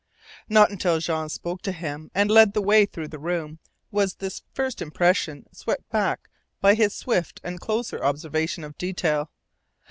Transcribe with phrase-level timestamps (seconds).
[0.49, 3.59] Not until Jean spoke to him, and led the way through the room,
[3.91, 6.27] was this first impression swept back
[6.59, 9.29] by his swift and closer observation of detail.